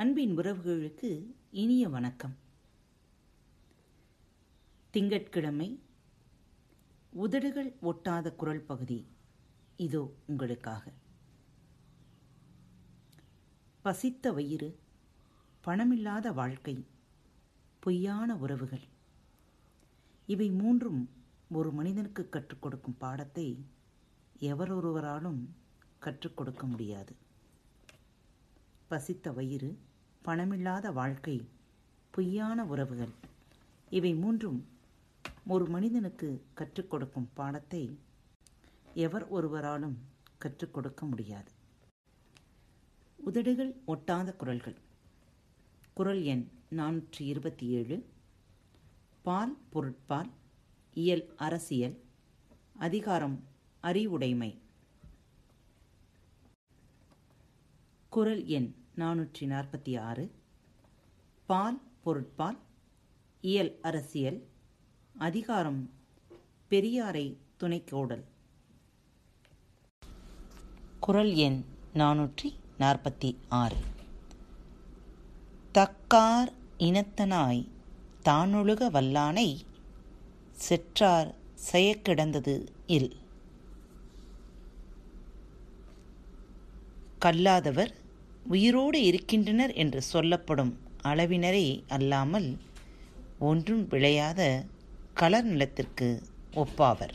[0.00, 2.36] அன்பின் உறவுகளுக்கு இனிய வணக்கம்.
[4.90, 5.80] திங்கட்கிழமை
[7.10, 9.06] உதடுகள் ஒட்டாத குரல் பகுதி.
[9.76, 10.92] இதோ உங்களுக்காக.
[13.82, 14.78] பசித்த வயிறு
[15.64, 16.86] பணமில்லாத வாழ்க்கை
[17.80, 18.84] பொய்யான உறவுகள்.
[20.26, 21.10] இவை மூன்றும்
[21.50, 23.66] ஒரு மனிதனுக்கு கற்றுக் கொடுக்கும் பாடத்தை
[24.40, 25.46] எவரொருவராலும்
[25.98, 27.16] கற்றுக் கொடுக்க முடியாது.
[28.88, 29.88] பசித்த வயிறு
[30.24, 31.48] பணமில்லாத வாழ்க்கை
[32.10, 33.12] பொய்யான உறவுகள்
[33.90, 34.68] இவை மூன்றும்
[35.46, 37.98] ஒரு மனிதனுக்கு கற்றுக் கொடுக்கும் பாடத்தை
[38.94, 39.98] எவர் ஒருவராலும்
[40.38, 41.50] கற்றுக் கொடுக்க முடியாது.
[43.16, 44.76] உதடுகள் ஒட்டாத குரல்கள்.
[45.94, 48.08] குரல் எண் நானூற்றி இருபத்தி ஏழு
[49.22, 50.30] பால் பொருட்பால்
[50.94, 52.02] இயல் அரசியல்
[52.76, 53.44] அதிகாரம்
[53.80, 54.62] அறிவுடைமை.
[58.08, 60.30] குரல் எண் நானூற்றி நாற்பத்தி ஆறு.
[61.46, 62.58] பால் பொருட்பால்
[63.40, 64.46] இயல் அரசியல்
[65.18, 65.90] அதிகாரம்
[66.70, 68.24] பெரியாரை துணைக்கோடல்.
[71.00, 73.76] குரல் எண் நானூற்றி நாற்பத்தி ஆறு.
[75.74, 77.68] தக்கார் இனத்தனாய்
[78.24, 79.60] தானொழுக வல்லானை
[80.52, 81.34] செற்றார்
[81.72, 83.16] செயக்கிடந்தது இல்.
[87.18, 87.99] கல்லாதவர்
[88.44, 92.58] உயிரோடு இருக்கின்றனர் என்று சொல்லப்படும் அளவினரே அல்லாமல்
[93.38, 94.64] ஒன்றும் விளையாத
[95.14, 96.22] களர் நிலத்திற்கு
[96.54, 97.14] ஒப்பாவர்.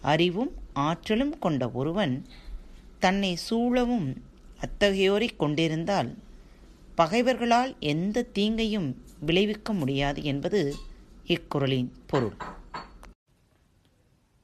[0.00, 2.26] அறிவும் ஆற்றலும் கொண்ட ஒருவன்
[2.98, 4.22] தன்னை சூழவும்
[4.60, 6.18] அத்தகையோரை கொண்டிருந்தால்
[6.96, 10.74] பகைவர்களால் எந்த தீங்கையும் விளைவிக்க முடியாது என்பது
[11.26, 12.36] இக்குறளின் பொருள்.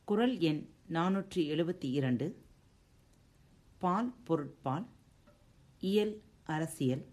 [0.05, 2.49] குரல் எண் நானூற்றி எழுபத்தி இரண்டு.
[3.81, 4.87] பால் பொருட்பால்
[5.81, 7.07] இயல் அரசியல்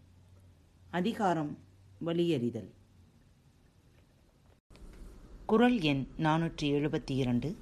[0.92, 1.58] அதிகாரம்
[2.06, 2.72] வலியறிதல்.
[5.46, 7.56] குரல் எண் நானூற்றி எழுபத்தி இரண்டு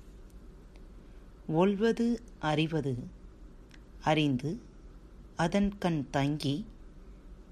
[1.48, 3.08] ஒல்வது அறிவது
[4.02, 4.60] அறிந்து
[5.36, 6.66] அதன் கண் தங்கி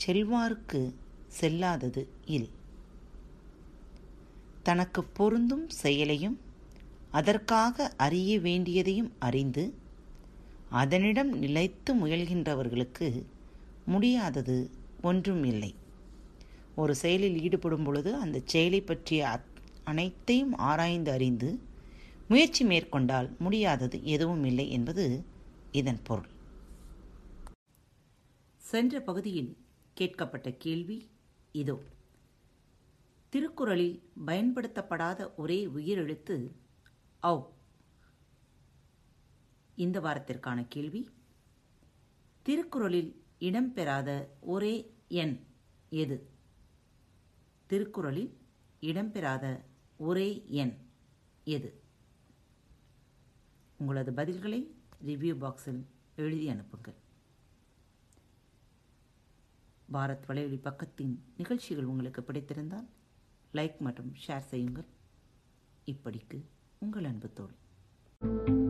[0.06, 0.94] செல்வார்க்கு
[1.28, 2.50] செல்லாதது இல்.
[4.64, 6.40] தனக்கு பொருந்தும் செயலையும்
[7.12, 9.82] அதற்காக அறிய வேண்டியதையும் அறிந்து
[10.74, 13.26] அதனிடம் நிலைத்து முயல்கின்றவர்களுக்கு
[13.86, 14.70] முடியாதது
[15.02, 15.76] ஒன்றும் இல்லை
[16.76, 19.40] ஒரு செயலில் ஈடுபடும் பொழுது அந்த செயலை பற்றிய
[19.84, 21.50] அனைத்தையும் ஆராய்ந்து அறிந்து
[22.28, 25.06] முயற்சி மேற்கொண்டால் முடியாதது எதுவும் இல்லை என்பது
[25.72, 26.30] இதன் பொருள்.
[28.62, 29.52] சென்ற பகுதியில்
[29.94, 30.98] கேட்கப்பட்ட கேள்வி
[31.52, 31.78] இதோ.
[33.34, 36.36] திருக்குறளில் பயன்படுத்தப்படாத ஒரே உயிரெழுத்து
[37.24, 37.53] ஔ.
[39.76, 41.10] இந்த வாரத்திற்கான கேள்வி.
[42.42, 45.40] திருக்குறளில் இடம்பெறாத ஒரே எண்
[45.90, 46.30] எது?
[47.68, 48.38] திருக்குறளில்
[48.82, 49.60] இடம்பெறாத
[49.98, 50.78] ஒரே எண்
[51.44, 51.82] எது?
[53.78, 54.68] உங்களது பதில்களை
[55.06, 55.86] ரிவ்யூ பாக்ஸில்
[56.16, 56.96] எழுதி அனுப்புங்கள்.
[59.94, 62.88] பாரத் வலையொலி பக்கத்தின் நிகழ்ச்சிகள் உங்களுக்கு பிடித்திருந்தால்
[63.54, 64.86] லைக் மற்றும் ஷேர் செய்யுங்கள்.
[65.86, 66.44] இப்படிக்கு
[66.80, 68.63] உங்கள் அன்பு தோழி.